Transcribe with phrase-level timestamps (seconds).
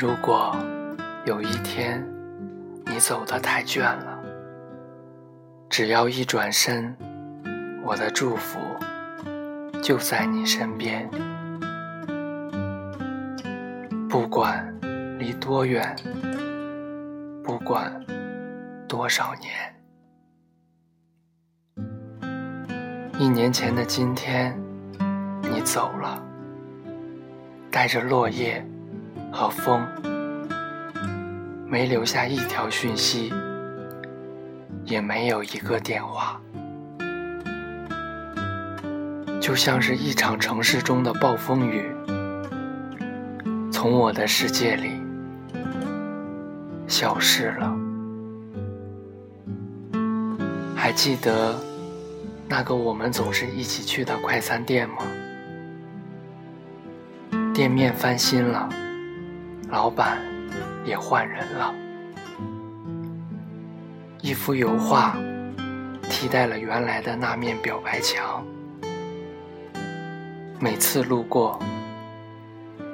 [0.00, 0.56] 如果
[1.26, 2.02] 有一天
[2.86, 4.18] 你走得太倦了，
[5.68, 6.96] 只要一转身，
[7.84, 8.58] 我的祝福
[9.82, 11.06] 就在你身边。
[14.08, 14.74] 不管
[15.18, 15.94] 离多远，
[17.44, 17.92] 不管
[18.88, 19.76] 多少年，
[23.18, 24.58] 一年前的今天，
[25.42, 26.18] 你走了，
[27.70, 28.66] 带着落叶。
[29.32, 29.86] 和风，
[31.66, 33.32] 没留下一条讯息，
[34.84, 36.40] 也没有一个电话，
[39.40, 41.90] 就像是一场城市中的暴风雨，
[43.70, 45.00] 从我的世界里
[46.88, 47.76] 消失了。
[50.74, 51.54] 还记得
[52.48, 54.96] 那个我们总是一起去的快餐店吗？
[57.54, 58.68] 店面翻新了。
[59.70, 60.18] 老板
[60.84, 61.72] 也换人了，
[64.20, 65.16] 一幅油画
[66.10, 68.44] 替代了原来的那面表白墙。
[70.58, 71.56] 每次路过，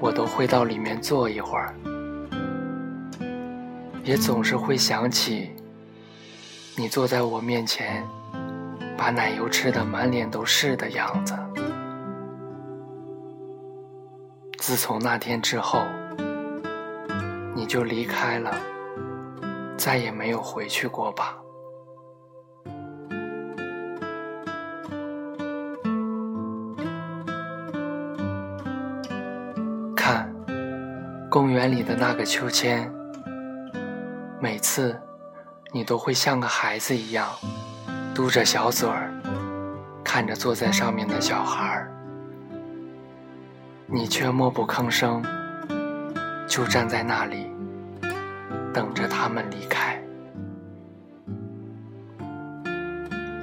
[0.00, 1.72] 我都会到里面坐一会儿，
[4.02, 5.52] 也总是会想起
[6.76, 8.04] 你坐在我面前，
[8.96, 11.34] 把奶油吃的满脸都是的样子。
[14.58, 15.86] 自从那天之后。
[17.54, 18.52] 你就离开了，
[19.76, 21.38] 再也没有回去过吧？
[29.94, 30.28] 看，
[31.30, 32.92] 公园里的那个秋千，
[34.40, 35.00] 每次
[35.72, 37.28] 你都会像个孩子一样，
[38.12, 39.12] 嘟着小嘴儿，
[40.02, 41.92] 看着坐在上面的小孩儿，
[43.86, 45.22] 你却默不吭声。
[46.54, 47.50] 就站在那里，
[48.72, 50.00] 等着他们离开。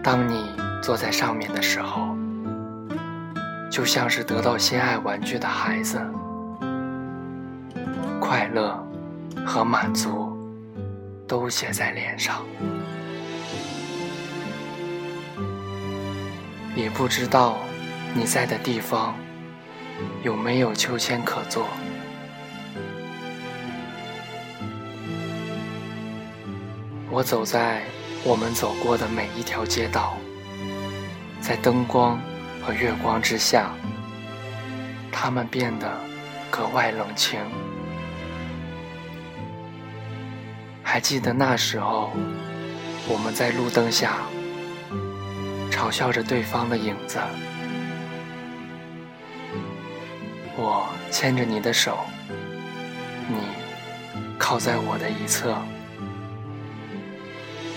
[0.00, 2.16] 当你坐在上面的时候，
[3.68, 6.00] 就像是得到心爱玩具的孩子，
[8.20, 8.80] 快乐
[9.44, 10.38] 和满足
[11.26, 12.44] 都写在脸上。
[16.76, 17.58] 也不知道
[18.14, 19.16] 你在的地方
[20.22, 21.66] 有没有秋千可坐。
[27.12, 27.82] 我走在
[28.22, 30.16] 我们走过的每一条街道，
[31.40, 32.20] 在灯光
[32.62, 33.72] 和月光之下，
[35.10, 35.90] 它们变得
[36.50, 37.40] 格外冷清。
[40.84, 42.12] 还记得那时候，
[43.08, 44.18] 我们在路灯下
[45.68, 47.18] 嘲笑着对方的影子。
[50.56, 51.98] 我牵着你的手，
[53.28, 53.36] 你
[54.38, 55.56] 靠在我的一侧。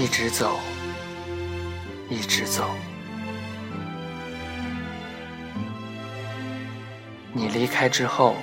[0.00, 0.60] 一直走，
[2.08, 2.70] 一直走。
[7.32, 8.36] 你离开之后，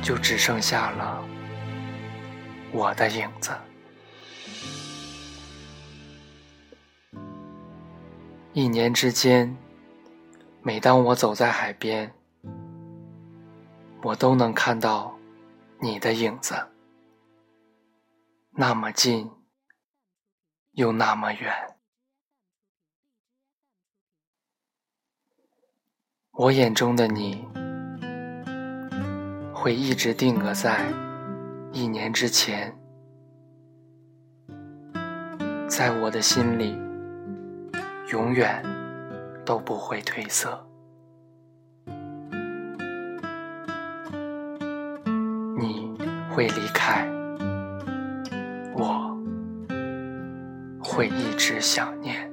[0.00, 1.20] 就只剩下了
[2.70, 3.50] 我的影子。
[8.52, 9.56] 一年之间，
[10.62, 12.14] 每当我走在海边，
[14.04, 15.18] 我都能看到
[15.80, 16.54] 你的影子，
[18.52, 19.28] 那么近。
[20.72, 21.52] 又那么远，
[26.30, 27.46] 我眼中的你
[29.52, 30.86] 会一直定格在
[31.72, 32.74] 一年之前，
[35.68, 36.72] 在我的心里
[38.10, 38.64] 永远
[39.44, 40.66] 都不会褪色。
[45.58, 45.94] 你
[46.30, 47.21] 会离开。
[50.92, 52.31] 会一直想念。